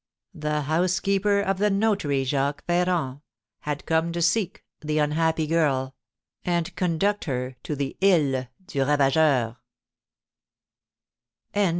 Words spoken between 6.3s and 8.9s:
and conduct her to the Isle du